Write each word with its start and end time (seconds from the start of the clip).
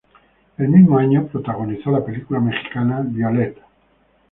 El 0.57 0.69
mismo 0.69 0.97
año, 0.97 1.27
protagonizó 1.27 1.91
la 1.91 2.03
película 2.03 2.39
mexicana 2.39 3.01
"Violet". 3.05 3.59